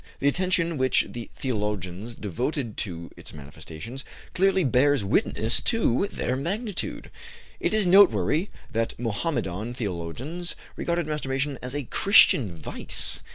The 0.19 0.27
attention 0.27 0.79
which 0.79 1.05
the 1.09 1.29
theologians 1.35 2.15
devoted 2.15 2.75
to 2.77 3.11
its 3.15 3.33
manifestations 3.35 4.03
clearly 4.33 4.63
bears 4.63 5.05
witness 5.05 5.61
to 5.65 6.07
their 6.07 6.35
magnitude. 6.35 7.11
It 7.59 7.71
is 7.71 7.85
noteworthy 7.85 8.49
that 8.71 8.97
Mohammedan 8.97 9.75
theologians 9.75 10.55
regarded 10.75 11.05
masturbation 11.05 11.59
as 11.61 11.75
a 11.75 11.83
Christian 11.83 12.57
vice. 12.57 13.21